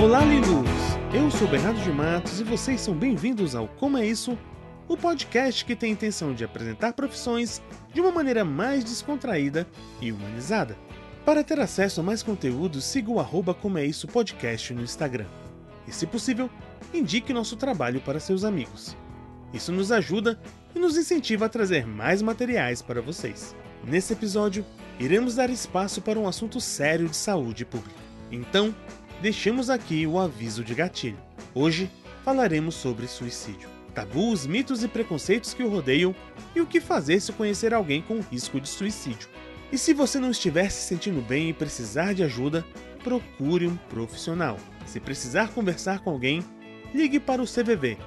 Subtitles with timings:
[0.00, 0.48] Olá, lindos!
[1.12, 4.38] Eu sou Bernardo de Matos e vocês são bem-vindos ao Como é Isso,
[4.86, 7.60] o podcast que tem a intenção de apresentar profissões
[7.92, 9.66] de uma maneira mais descontraída
[10.00, 10.78] e humanizada.
[11.24, 15.26] Para ter acesso a mais conteúdo, siga o arroba Como é Isso Podcast no Instagram.
[15.84, 16.48] E, se possível,
[16.94, 18.96] indique nosso trabalho para seus amigos.
[19.52, 20.40] Isso nos ajuda
[20.76, 23.52] e nos incentiva a trazer mais materiais para vocês.
[23.84, 24.64] Nesse episódio,
[25.00, 27.98] iremos dar espaço para um assunto sério de saúde pública.
[28.30, 28.74] Então,
[29.20, 31.18] deixamos aqui o aviso de gatilho.
[31.54, 31.90] Hoje
[32.24, 36.14] falaremos sobre suicídio, tabus, mitos e preconceitos que o rodeiam
[36.54, 39.28] e o que fazer se conhecer alguém com risco de suicídio.
[39.72, 42.64] E se você não estiver se sentindo bem e precisar de ajuda,
[43.02, 44.56] procure um profissional.
[44.86, 46.42] Se precisar conversar com alguém,
[46.94, 47.98] ligue para o CVV.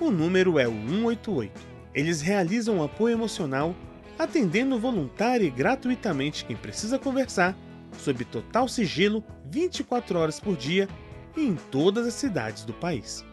[0.00, 1.60] O número é o 188.
[1.94, 3.74] Eles realizam apoio emocional,
[4.18, 7.56] atendendo voluntário e gratuitamente quem precisa conversar,
[7.98, 10.88] sob total sigilo, 24 horas por dia
[11.36, 13.24] em todas as cidades do país.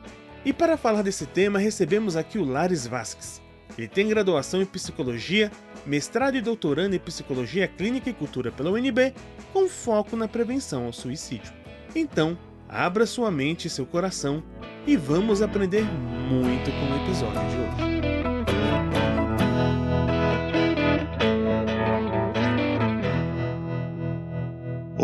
[0.45, 3.41] E para falar desse tema, recebemos aqui o Lares Vasques.
[3.77, 5.51] Ele tem graduação em psicologia
[5.85, 9.13] mestrado e doutorando em Psicologia Clínica e Cultura pela UNB,
[9.53, 11.53] com foco na prevenção ao suicídio.
[11.95, 14.43] Então, abra sua mente e seu coração
[14.85, 17.96] e vamos aprender muito com o episódio de hoje.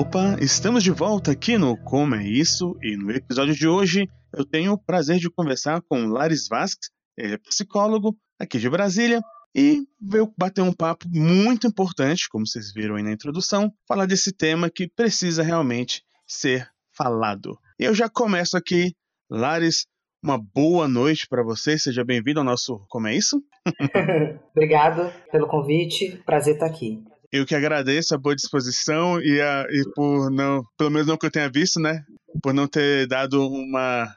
[0.03, 4.43] Opa, estamos de volta aqui no Como é Isso e no episódio de hoje eu
[4.43, 9.21] tenho o prazer de conversar com Laris Vasques, ele é psicólogo aqui de Brasília
[9.55, 14.33] e veio bater um papo muito importante, como vocês viram aí na introdução, falar desse
[14.33, 17.57] tema que precisa realmente ser falado.
[17.79, 18.93] E eu já começo aqui,
[19.29, 19.85] Lares,
[20.21, 23.41] uma boa noite para você, seja bem-vindo ao nosso Como é Isso?
[24.51, 27.01] Obrigado pelo convite, prazer estar aqui.
[27.33, 31.25] Eu que agradeço a boa disposição e, a, e por não, pelo menos não que
[31.25, 32.05] eu tenha visto, né,
[32.43, 34.07] por não ter dado uma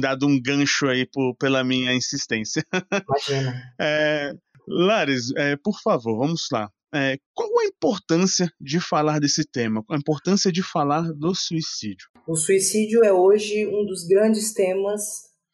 [0.00, 2.64] dado um gancho aí por, pela minha insistência.
[3.06, 3.74] Imagina.
[3.78, 4.32] é,
[4.66, 6.70] Lares, é, por favor, vamos lá.
[6.94, 9.84] É, qual a importância de falar desse tema?
[9.90, 12.08] A importância de falar do suicídio?
[12.26, 15.02] O suicídio é hoje um dos grandes temas,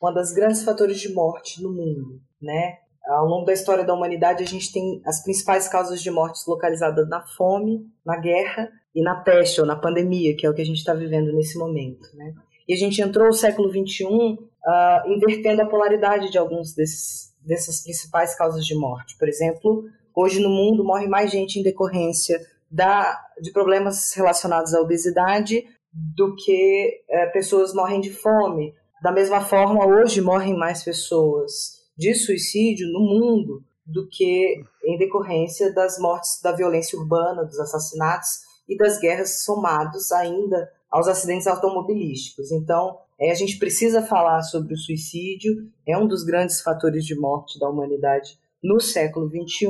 [0.01, 2.77] uma das grandes fatores de morte no mundo, né?
[3.07, 7.09] Ao longo da história da humanidade, a gente tem as principais causas de morte localizadas
[7.09, 10.67] na fome, na guerra e na peste ou na pandemia, que é o que a
[10.67, 12.35] gente está vivendo nesse momento, né?
[12.69, 17.29] E a gente entrou no século XXI uh, ah, invertendo a polaridade de alguns desses
[17.49, 19.17] dessas principais causas de morte.
[19.19, 19.85] Por exemplo,
[20.15, 22.39] hoje no mundo morre mais gente em decorrência
[22.71, 28.75] da, de problemas relacionados à obesidade do que é, pessoas morrem de fome.
[29.03, 35.73] Da mesma forma, hoje morrem mais pessoas de suicídio no mundo do que em decorrência
[35.73, 42.53] das mortes da violência urbana, dos assassinatos e das guerras somados ainda aos acidentes automobilísticos.
[42.53, 47.19] Então, é, a gente precisa falar sobre o suicídio, é um dos grandes fatores de
[47.19, 49.67] morte da humanidade no século XXI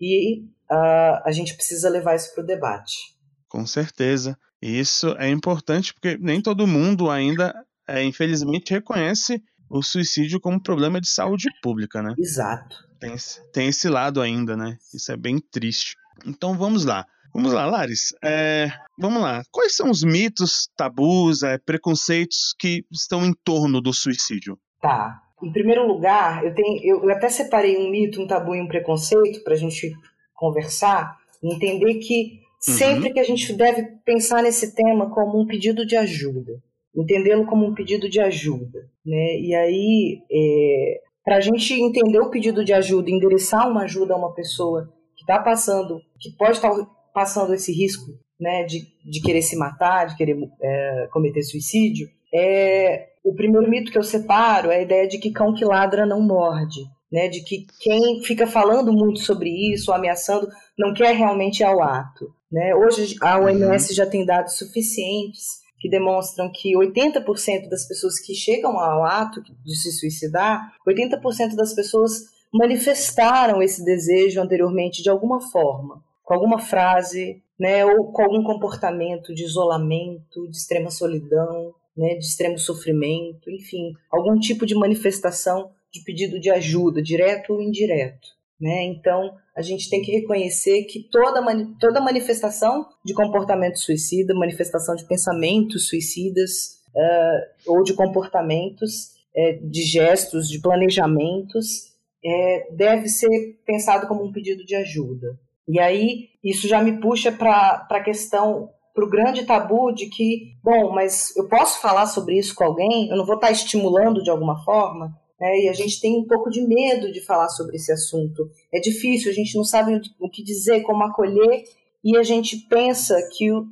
[0.00, 0.40] e
[0.70, 3.16] uh, a gente precisa levar isso para o debate.
[3.48, 4.38] Com certeza.
[4.60, 7.54] Isso é importante porque nem todo mundo ainda,
[7.86, 12.14] é, infelizmente, reconhece o suicídio como problema de saúde pública, né?
[12.18, 12.76] Exato.
[12.98, 13.14] Tem,
[13.52, 14.76] tem esse lado ainda, né?
[14.94, 15.96] Isso é bem triste.
[16.24, 17.06] Então vamos lá.
[17.34, 18.14] Vamos lá, Laris.
[18.24, 18.68] É,
[18.98, 19.42] vamos lá.
[19.50, 24.58] Quais são os mitos, tabus, é, preconceitos que estão em torno do suicídio?
[24.80, 25.20] Tá.
[25.42, 29.44] Em primeiro lugar, eu, tenho, eu até separei um mito, um tabu e um preconceito
[29.44, 29.92] para a gente
[30.34, 32.74] conversar e entender que uhum.
[32.74, 36.62] sempre que a gente deve pensar nesse tema como um pedido de ajuda,
[36.96, 39.38] entendê-lo como um pedido de ajuda, né?
[39.38, 44.16] E aí, é, para a gente entender o pedido de ajuda, endereçar uma ajuda a
[44.16, 46.70] uma pessoa que está passando, que pode estar
[47.12, 53.08] passando esse risco né, de, de querer se matar, de querer é, cometer suicídio, é
[53.24, 56.20] o primeiro mito que eu separo é a ideia de que cão que ladra não
[56.20, 56.80] morde,
[57.10, 60.46] né, de que quem fica falando muito sobre isso, ameaçando,
[60.78, 62.32] não quer realmente ir ao ato.
[62.52, 62.72] Né?
[62.74, 68.78] Hoje a OMS já tem dados suficientes que demonstram que 80% das pessoas que chegam
[68.78, 76.04] ao ato de se suicidar, 80% das pessoas manifestaram esse desejo anteriormente de alguma forma
[76.26, 82.24] com alguma frase, né, ou com algum comportamento de isolamento, de extrema solidão, né, de
[82.26, 88.35] extremo sofrimento, enfim, algum tipo de manifestação de pedido de ajuda, direto ou indireto.
[88.60, 88.84] Né?
[88.84, 91.42] Então, a gente tem que reconhecer que toda,
[91.78, 99.82] toda manifestação de comportamento suicida, manifestação de pensamentos suicidas uh, ou de comportamentos, uh, de
[99.82, 101.92] gestos, de planejamentos,
[102.24, 103.28] uh, deve ser
[103.66, 105.38] pensado como um pedido de ajuda.
[105.68, 110.90] E aí isso já me puxa para a questão o grande tabu de que, bom,
[110.90, 113.10] mas eu posso falar sobre isso com alguém?
[113.10, 115.14] Eu não vou estar estimulando de alguma forma?
[115.40, 118.50] É, e a gente tem um pouco de medo de falar sobre esse assunto.
[118.72, 121.64] É difícil, a gente não sabe o que dizer, como acolher,
[122.02, 123.66] e a gente pensa que uh,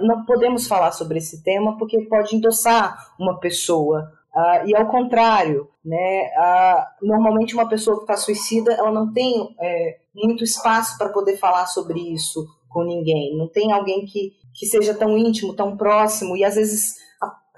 [0.00, 4.10] não podemos falar sobre esse tema porque pode endossar uma pessoa.
[4.34, 9.54] Uh, e ao contrário, né, uh, normalmente uma pessoa que está suicida, ela não tem
[9.60, 13.36] é, muito espaço para poder falar sobre isso com ninguém.
[13.36, 16.36] Não tem alguém que, que seja tão íntimo, tão próximo.
[16.36, 16.96] E às vezes,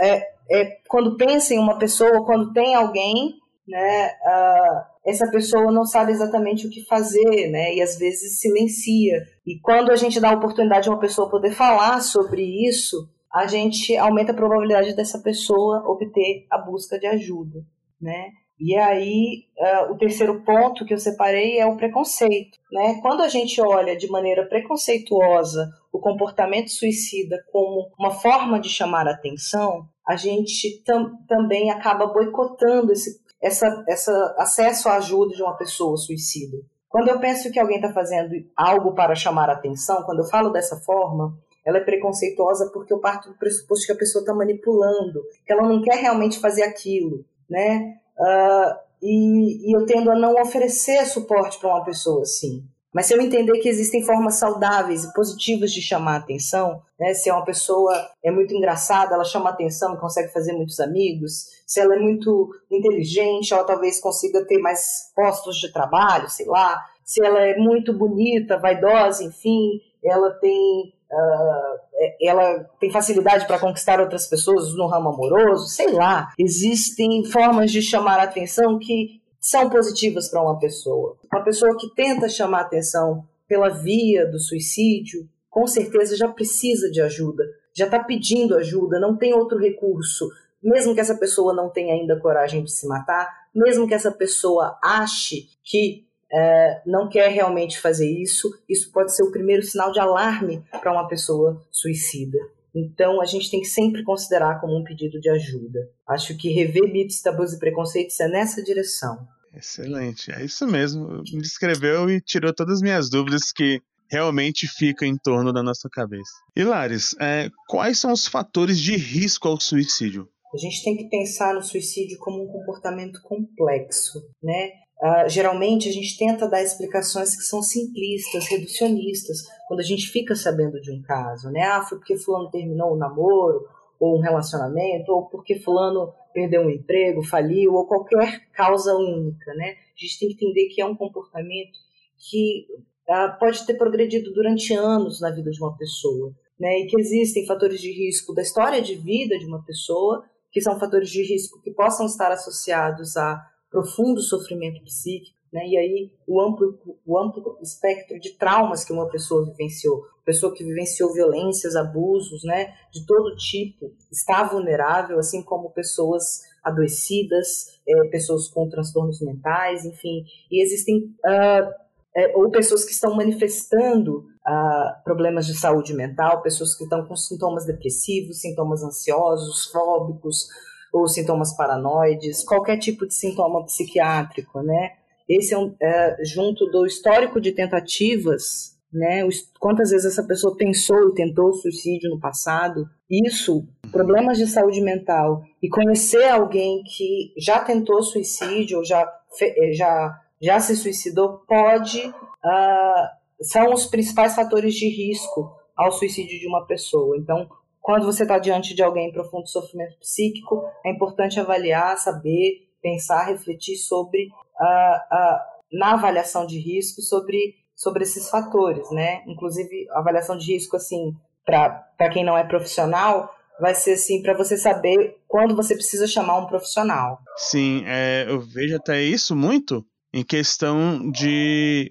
[0.00, 3.34] é, é, quando pensa em uma pessoa, quando tem alguém,
[3.66, 9.22] né, uh, essa pessoa não sabe exatamente o que fazer, né, e às vezes silencia.
[9.46, 13.46] E quando a gente dá a oportunidade de uma pessoa poder falar sobre isso, a
[13.46, 17.64] gente aumenta a probabilidade dessa pessoa obter a busca de ajuda,
[18.00, 18.30] né.
[18.58, 22.56] E aí, uh, o terceiro ponto que eu separei é o preconceito.
[22.70, 23.00] Né?
[23.02, 29.08] Quando a gente olha de maneira preconceituosa o comportamento suicida como uma forma de chamar
[29.08, 35.54] atenção, a gente tam também acaba boicotando esse essa, essa acesso à ajuda de uma
[35.54, 36.56] pessoa suicida.
[36.88, 40.76] Quando eu penso que alguém está fazendo algo para chamar atenção, quando eu falo dessa
[40.76, 45.52] forma, ela é preconceituosa porque eu parto do pressuposto que a pessoa está manipulando, que
[45.52, 47.96] ela não quer realmente fazer aquilo, né?
[48.18, 52.64] Uh, e, e, eu tendo a não oferecer suporte para uma pessoa assim.
[52.94, 57.12] Mas se eu entender que existem formas saudáveis e positivas de chamar atenção, né?
[57.12, 57.92] se é uma pessoa
[58.22, 62.54] é muito engraçada, ela chama atenção e consegue fazer muitos amigos, se ela é muito
[62.70, 67.92] inteligente, ela talvez consiga ter mais postos de trabalho, sei lá, se ela é muito
[67.92, 71.78] bonita, vaidosa, enfim, ela tem Uh,
[72.20, 76.32] ela tem facilidade para conquistar outras pessoas no ramo amoroso, sei lá.
[76.36, 81.18] Existem formas de chamar a atenção que são positivas para uma pessoa.
[81.30, 87.02] Uma pessoa que tenta chamar atenção pela via do suicídio, com certeza já precisa de
[87.02, 87.44] ajuda,
[87.76, 90.30] já está pedindo ajuda, não tem outro recurso.
[90.62, 94.78] Mesmo que essa pessoa não tenha ainda coragem de se matar, mesmo que essa pessoa
[94.82, 100.00] ache que é, não quer realmente fazer isso, isso pode ser o primeiro sinal de
[100.00, 102.38] alarme para uma pessoa suicida.
[102.74, 105.86] Então, a gente tem que sempre considerar como um pedido de ajuda.
[106.08, 109.33] Acho que rever mitos, tabus e preconceitos é nessa direção.
[109.56, 111.22] Excelente, é isso mesmo.
[111.32, 113.80] Me descreveu e tirou todas as minhas dúvidas que
[114.10, 116.32] realmente ficam em torno da nossa cabeça.
[116.54, 120.28] Hilares, é, quais são os fatores de risco ao suicídio?
[120.52, 124.70] A gente tem que pensar no suicídio como um comportamento complexo, né?
[125.02, 130.36] Uh, geralmente a gente tenta dar explicações que são simplistas, reducionistas, quando a gente fica
[130.36, 131.62] sabendo de um caso, né?
[131.62, 133.66] Ah, foi porque fulano terminou o namoro,
[133.98, 139.76] ou um relacionamento, ou porque fulano perdeu um emprego, faliu, ou qualquer causa única, né?
[139.96, 141.78] A gente tem que entender que é um comportamento
[142.18, 142.66] que
[143.08, 146.80] uh, pode ter progredido durante anos na vida de uma pessoa, né?
[146.80, 150.78] E que existem fatores de risco da história de vida de uma pessoa, que são
[150.78, 155.68] fatores de risco que possam estar associados a profundo sofrimento psíquico, né?
[155.68, 160.02] e aí o amplo, o amplo espectro de traumas que uma pessoa vivenciou.
[160.24, 167.78] Pessoa que vivenciou violências, abusos, né, de todo tipo, está vulnerável, assim como pessoas adoecidas,
[167.86, 170.24] é, pessoas com transtornos mentais, enfim.
[170.50, 171.70] E existem uh,
[172.16, 177.14] é, ou pessoas que estão manifestando uh, problemas de saúde mental, pessoas que estão com
[177.14, 180.48] sintomas depressivos, sintomas ansiosos, fóbicos,
[180.92, 184.92] ou sintomas paranoides, qualquer tipo de sintoma psiquiátrico, né?
[185.28, 189.26] Esse é, um, é junto do histórico de tentativas, né?
[189.58, 192.88] Quantas vezes essa pessoa pensou e tentou suicídio no passado?
[193.10, 199.72] Isso, problemas de saúde mental e conhecer alguém que já tentou suicídio ou já eh,
[199.72, 206.46] já já se suicidou pode uh, são os principais fatores de risco ao suicídio de
[206.46, 207.16] uma pessoa.
[207.16, 207.48] Então,
[207.80, 213.24] quando você está diante de alguém em profundo sofrimento psíquico, é importante avaliar, saber, pensar,
[213.24, 214.28] refletir sobre,
[214.60, 215.38] uh, uh,
[215.72, 219.22] na avaliação de risco, sobre, sobre esses fatores, né?
[219.26, 221.12] Inclusive, avaliação de risco, assim,
[221.44, 223.30] para quem não é profissional,
[223.60, 227.20] vai ser assim para você saber quando você precisa chamar um profissional.
[227.36, 231.90] Sim, é, eu vejo até isso muito em questão de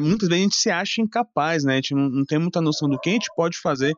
[0.00, 1.72] muitas vezes a gente se acha incapaz, né?
[1.72, 3.92] A gente não, não tem muita noção do que a gente pode fazer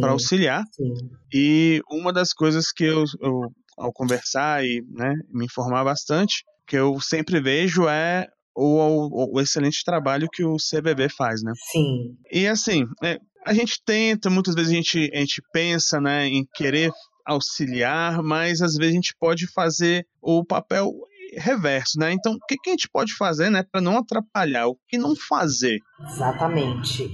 [0.00, 0.62] para auxiliar.
[0.72, 0.92] Sim.
[1.32, 3.40] E uma das coisas que eu, eu,
[3.78, 8.26] ao conversar e né, me informar bastante, que eu sempre vejo é
[8.56, 11.52] o, o, o, excelente trabalho que o CBB faz, né?
[11.70, 12.16] Sim.
[12.32, 16.46] E assim, é, a gente tenta, muitas vezes a gente, a gente pensa né, em
[16.54, 16.90] querer
[17.26, 20.90] auxiliar, mas às vezes a gente pode fazer o papel
[21.36, 22.10] reverso, né?
[22.10, 24.66] Então, o que, que a gente pode fazer, né, para não atrapalhar?
[24.66, 25.78] O que não fazer?
[26.08, 27.04] Exatamente.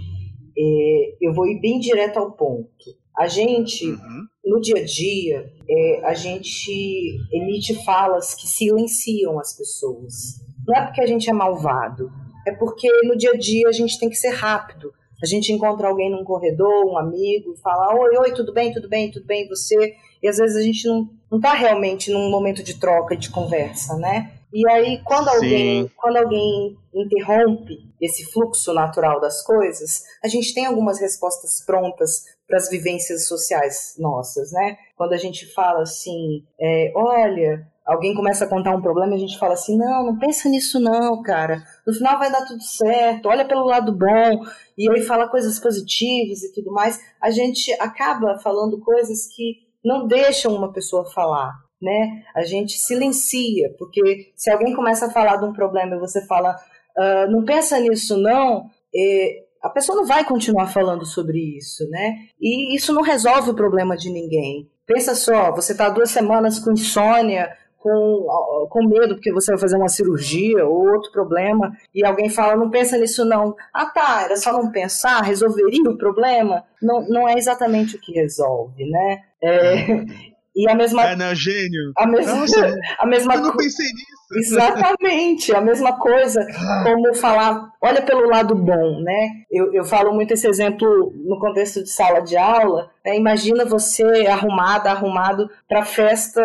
[0.57, 2.69] É, eu vou ir bem direto ao ponto.
[3.19, 4.27] A gente, uhum.
[4.45, 10.41] no dia a dia, é, a gente emite falas que silenciam as pessoas.
[10.67, 12.11] Não é porque a gente é malvado,
[12.47, 14.93] é porque no dia a dia a gente tem que ser rápido.
[15.21, 19.11] A gente encontra alguém num corredor, um amigo, fala: Oi, oi, tudo bem, tudo bem,
[19.11, 19.97] tudo bem, você?
[20.23, 23.97] E às vezes a gente não, não tá realmente num momento de troca, de conversa,
[23.97, 24.38] né?
[24.53, 30.67] E aí, quando alguém, quando alguém interrompe esse fluxo natural das coisas, a gente tem
[30.67, 34.77] algumas respostas prontas para as vivências sociais nossas, né?
[34.97, 39.39] Quando a gente fala assim, é, olha, alguém começa a contar um problema, a gente
[39.39, 41.63] fala assim, não, não pensa nisso não, cara.
[41.87, 44.45] No final vai dar tudo certo, olha pelo lado bom.
[44.77, 46.99] E aí fala coisas positivas e tudo mais.
[47.21, 52.23] A gente acaba falando coisas que não deixam uma pessoa falar, né?
[52.35, 56.57] A gente silencia, porque se alguém começa a falar de um problema e você fala,
[56.97, 62.17] uh, não pensa nisso não, é, a pessoa não vai continuar falando sobre isso, né?
[62.41, 64.69] E isso não resolve o problema de ninguém.
[64.87, 69.77] Pensa só, você está duas semanas com insônia, com, com medo porque você vai fazer
[69.77, 73.55] uma cirurgia ou outro problema, e alguém fala, não pensa nisso não.
[73.73, 76.65] Ah tá, era só não pensar, resolveria o problema?
[76.83, 79.23] Não, não é exatamente o que resolve, né?
[79.43, 79.87] É,
[80.59, 81.05] e a mesma.
[81.05, 81.93] É, não, gênio.
[81.97, 84.19] A mesma, Nossa, a mesma eu não pensei nisso.
[84.55, 86.45] Exatamente, a mesma coisa,
[86.83, 89.29] como falar, olha pelo lado bom, né?
[89.49, 92.91] Eu, eu falo muito esse exemplo no contexto de sala de aula.
[93.07, 93.17] Né?
[93.17, 96.43] Imagina você arrumada, arrumado para festa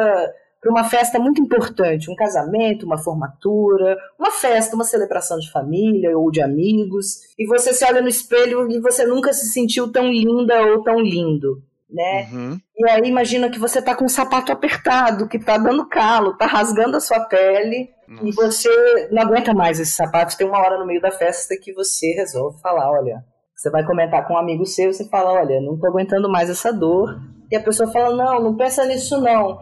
[0.62, 6.18] para uma festa muito importante, um casamento, uma formatura, uma festa, uma celebração de família
[6.18, 10.08] ou de amigos, e você se olha no espelho e você nunca se sentiu tão
[10.08, 11.62] linda ou tão lindo
[11.94, 12.28] né?
[12.32, 12.58] Uhum.
[12.76, 16.48] E aí imagina que você tá com um sapato apertado, que tá dando calo, tá
[16.48, 18.28] rasgando a sua pele, Nossa.
[18.28, 20.36] e você não aguenta mais esse sapato.
[20.36, 23.24] Tem uma hora no meio da festa que você resolve falar, olha,
[23.56, 26.74] você vai comentar com um amigo seu, você fala, olha, não tô aguentando mais essa
[26.74, 27.22] dor.
[27.52, 29.60] E a pessoa fala, não, não pensa nisso não.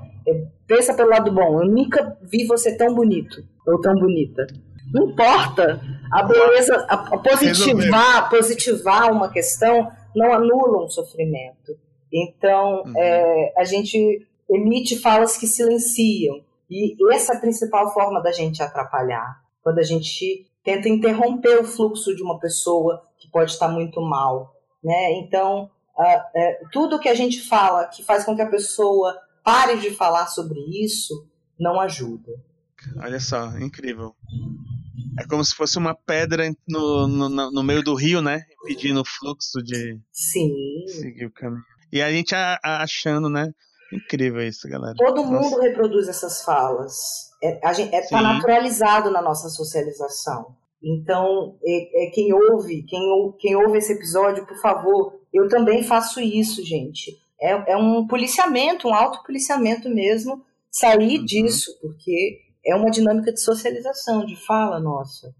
[0.65, 4.47] Pensa pelo lado bom, eu nunca vi você tão bonito ou tão bonita.
[4.93, 5.81] Não importa.
[6.11, 11.73] A beleza, a, a positivar, positivar uma questão não anula um sofrimento.
[12.11, 12.93] Então, uhum.
[12.97, 16.43] é, a gente emite falas que silenciam.
[16.69, 19.41] E essa é a principal forma da gente atrapalhar.
[19.61, 24.55] Quando a gente tenta interromper o fluxo de uma pessoa que pode estar muito mal.
[24.83, 25.19] Né?
[25.19, 29.91] Então, uh, tudo que a gente fala que faz com que a pessoa pare de
[29.91, 31.27] falar sobre isso
[31.59, 32.31] não ajuda.
[32.97, 34.15] Olha só, incrível.
[35.19, 38.43] É como se fosse uma pedra no, no, no meio do rio, né?
[38.63, 40.85] Impedindo o fluxo de Sim.
[40.87, 41.63] seguir o caminho.
[41.91, 42.33] E a gente
[42.63, 43.51] achando, né?
[43.91, 44.95] Incrível isso, galera.
[44.95, 45.31] Todo nossa.
[45.31, 46.95] mundo reproduz essas falas.
[47.43, 50.55] É, a gente, é, tá naturalizado na nossa socialização.
[50.81, 56.19] Então, é, é, quem ouve, quem, quem ouve esse episódio, por favor, eu também faço
[56.19, 57.19] isso, gente.
[57.39, 61.25] É, é um policiamento, um autopoliciamento mesmo, sair uhum.
[61.25, 65.33] disso, porque é uma dinâmica de socialização, de fala nossa.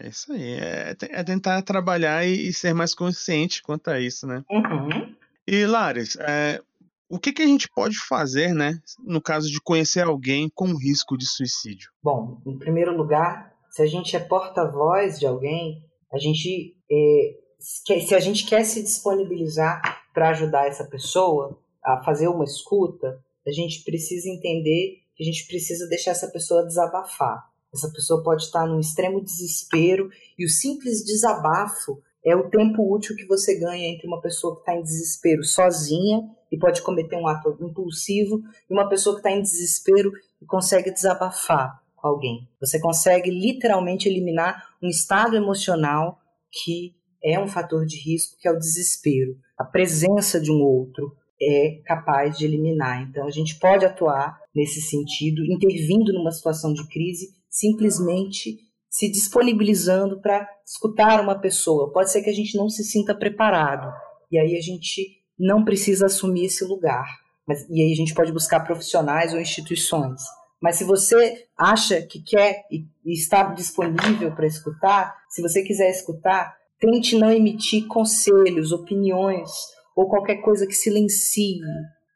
[0.00, 4.26] É isso aí, é, é tentar trabalhar e, e, ser mais consciente quanto a isso,
[4.26, 4.44] né?
[4.50, 5.13] Uhum.
[5.46, 6.60] E Lares, é,
[7.08, 11.16] o que, que a gente pode fazer, né, no caso de conhecer alguém com risco
[11.16, 11.90] de suicídio?
[12.02, 18.14] Bom, em primeiro lugar, se a gente é porta-voz de alguém, a gente é, se
[18.14, 19.80] a gente quer se disponibilizar
[20.12, 25.46] para ajudar essa pessoa a fazer uma escuta, a gente precisa entender que a gente
[25.46, 27.42] precisa deixar essa pessoa desabafar.
[27.72, 30.08] Essa pessoa pode estar num extremo desespero
[30.38, 34.60] e o simples desabafo é o tempo útil que você ganha entre uma pessoa que
[34.60, 39.30] está em desespero sozinha e pode cometer um ato impulsivo e uma pessoa que está
[39.30, 42.48] em desespero e consegue desabafar com alguém.
[42.60, 46.18] Você consegue literalmente eliminar um estado emocional
[46.50, 49.36] que é um fator de risco, que é o desespero.
[49.58, 53.02] A presença de um outro é capaz de eliminar.
[53.02, 58.58] Então a gente pode atuar nesse sentido, intervindo numa situação de crise, simplesmente
[58.94, 61.90] se disponibilizando para escutar uma pessoa.
[61.90, 63.92] Pode ser que a gente não se sinta preparado
[64.30, 67.04] e aí a gente não precisa assumir esse lugar.
[67.44, 70.22] Mas, e aí a gente pode buscar profissionais ou instituições.
[70.62, 75.90] Mas se você acha que quer e, e está disponível para escutar, se você quiser
[75.90, 79.50] escutar, tente não emitir conselhos, opiniões
[79.96, 81.58] ou qualquer coisa que silencie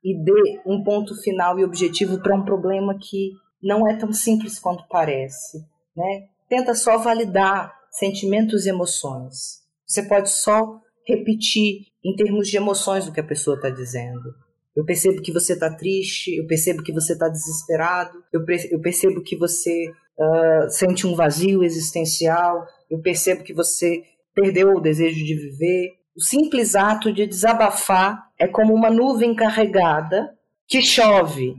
[0.04, 4.60] e dê um ponto final e objetivo para um problema que não é tão simples
[4.60, 5.58] quanto parece,
[5.96, 6.28] né?
[6.48, 9.62] Tenta só validar sentimentos e emoções.
[9.86, 14.34] Você pode só repetir em termos de emoções o que a pessoa está dizendo.
[14.76, 18.40] Eu percebo que você está triste, eu percebo que você está desesperado, eu,
[18.70, 24.02] eu, percebo que você uh, sente um vazio existencial, eu percebo que você
[24.34, 25.94] perdeu o desejo de viver.
[26.16, 30.32] O simples ato de desabafar é como uma nuvem carregada
[30.68, 31.56] que chove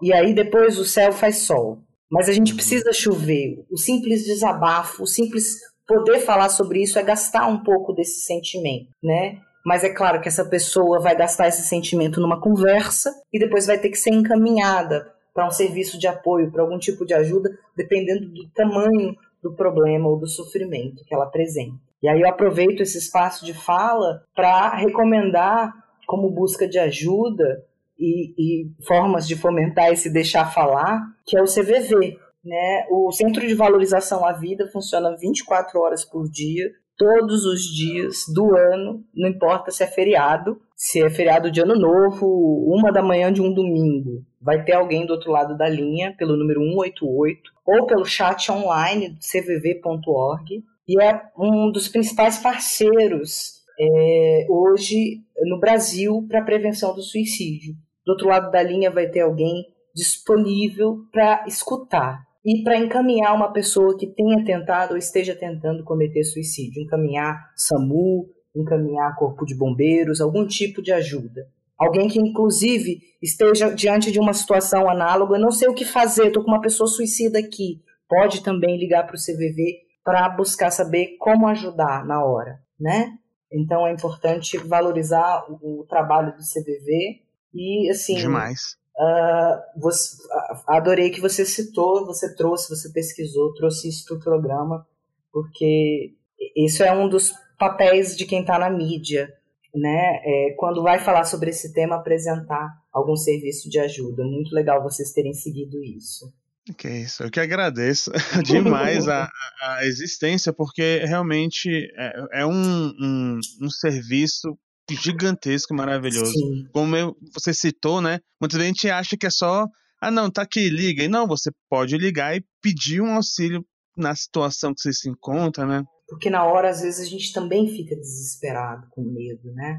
[0.00, 1.82] e aí depois o céu faz sol.
[2.10, 3.64] Mas a gente precisa chover.
[3.70, 8.88] O simples desabafo, o simples poder falar sobre isso é gastar um pouco desse sentimento,
[9.02, 9.38] né?
[9.64, 13.78] Mas é claro que essa pessoa vai gastar esse sentimento numa conversa e depois vai
[13.78, 18.28] ter que ser encaminhada para um serviço de apoio, para algum tipo de ajuda, dependendo
[18.28, 21.76] do tamanho do problema ou do sofrimento que ela apresenta.
[22.02, 25.72] E aí eu aproveito esse espaço de fala para recomendar
[26.06, 27.64] como busca de ajuda
[27.98, 32.18] e, e, formas de fomentar esse deixar falar, que é o CVV.
[32.44, 32.86] Né?
[32.90, 38.56] O Centro de Valorização à Vida funciona 24 horas por dia, todos os dias do
[38.56, 42.26] ano, não importa se é feriado, se é feriado de ano novo,
[42.66, 44.24] uma da manhã de um domingo.
[44.40, 49.10] Vai ter alguém do outro lado da linha, pelo número 188, ou pelo chat online
[49.10, 50.62] do cvv.org.
[50.88, 57.74] E é um dos principais parceiros é, hoje no Brasil para a prevenção do suicídio.
[58.06, 63.52] Do outro lado da linha vai ter alguém disponível para escutar e para encaminhar uma
[63.52, 70.20] pessoa que tenha tentado ou esteja tentando cometer suicídio, encaminhar SAMU, encaminhar corpo de bombeiros,
[70.20, 71.48] algum tipo de ajuda.
[71.76, 76.44] Alguém que, inclusive, esteja diante de uma situação análoga, não sei o que fazer, estou
[76.44, 77.82] com uma pessoa suicida aqui.
[78.08, 83.10] Pode também ligar para o CVV para buscar saber como ajudar na hora, né?
[83.52, 87.25] Então é importante valorizar o, o trabalho do CVV
[87.56, 88.16] e assim.
[88.16, 88.76] Demais.
[88.98, 94.20] Uh, você, uh, adorei que você citou, você trouxe, você pesquisou, trouxe isso para o
[94.20, 94.86] programa,
[95.32, 96.14] porque
[96.56, 99.32] isso é um dos papéis de quem está na mídia,
[99.74, 100.20] né?
[100.24, 104.24] É, quando vai falar sobre esse tema, apresentar algum serviço de ajuda.
[104.24, 106.32] Muito legal vocês terem seguido isso.
[106.76, 108.10] Que isso, eu que agradeço
[108.42, 114.58] demais a, a existência, porque realmente é, é um, um, um serviço
[114.94, 116.32] gigantesco, maravilhoso.
[116.32, 116.66] Sim.
[116.72, 118.20] Como eu, você citou, né?
[118.40, 119.66] Muita gente acha que é só,
[120.00, 121.02] ah, não, tá aqui, liga.
[121.02, 123.64] E não, você pode ligar e pedir um auxílio
[123.96, 125.82] na situação que você se encontra, né?
[126.08, 129.78] Porque na hora, às vezes, a gente também fica desesperado, com medo, né?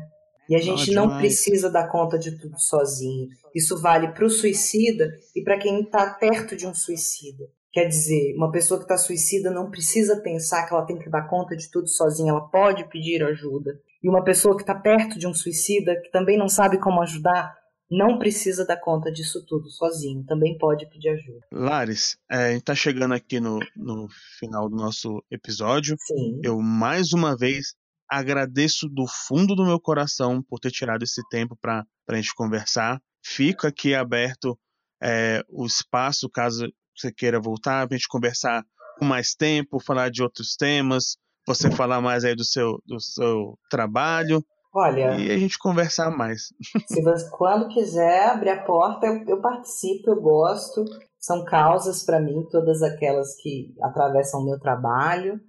[0.50, 3.28] E a gente não, não precisa dar conta de tudo sozinho.
[3.54, 7.46] Isso vale para o suicida e para quem está perto de um suicida.
[7.72, 11.28] Quer dizer, uma pessoa que está suicida não precisa pensar que ela tem que dar
[11.28, 13.80] conta de tudo sozinha, ela pode pedir ajuda.
[14.04, 17.56] E uma pessoa que está perto de um suicida, que também não sabe como ajudar,
[17.90, 21.40] não precisa dar conta disso tudo sozinho, também pode pedir ajuda.
[21.52, 24.08] Lares, é, a gente está chegando aqui no, no
[24.40, 25.96] final do nosso episódio.
[26.00, 26.40] Sim.
[26.44, 27.76] Eu mais uma vez
[28.10, 33.02] agradeço do fundo do meu coração por ter tirado esse tempo para a gente conversar.
[33.24, 34.58] Fico aqui aberto
[35.02, 38.64] é, o espaço, caso você queira voltar, para a gente conversar
[38.98, 43.58] com mais tempo, falar de outros temas, você falar mais aí do seu, do seu
[43.70, 44.44] trabalho.
[44.76, 45.18] Olha.
[45.18, 46.54] E a gente conversar mais.
[46.86, 50.84] Se você, quando quiser abrir a porta, eu, eu participo, eu gosto.
[51.18, 55.40] São causas para mim, todas aquelas que atravessam o meu trabalho,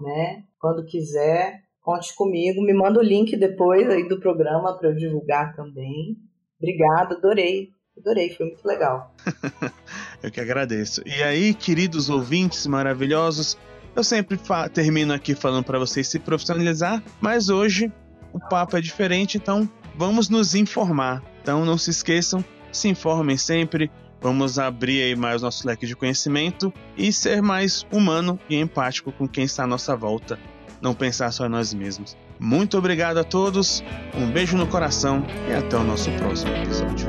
[0.00, 0.44] né?
[0.60, 2.62] Quando quiser, conte comigo.
[2.62, 6.16] Me manda o link depois aí do programa para eu divulgar também.
[6.58, 7.70] Obrigada, adorei.
[7.98, 9.14] Adorei, foi muito legal.
[10.22, 11.02] eu que agradeço.
[11.06, 13.58] E aí, queridos ouvintes maravilhosos,
[13.96, 14.38] eu sempre
[14.72, 17.90] termino aqui falando para vocês se profissionalizar, mas hoje
[18.32, 21.22] o papo é diferente, então vamos nos informar.
[21.42, 26.72] Então não se esqueçam, se informem sempre, vamos abrir aí mais nosso leque de conhecimento
[26.96, 30.38] e ser mais humano e empático com quem está à nossa volta,
[30.82, 32.16] não pensar só em nós mesmos.
[32.38, 33.82] Muito obrigado a todos,
[34.14, 37.08] um beijo no coração e até o nosso próximo episódio.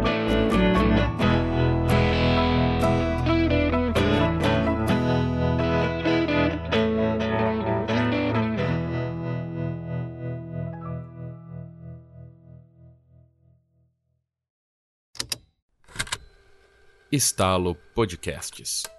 [17.18, 18.97] Estalo Podcasts.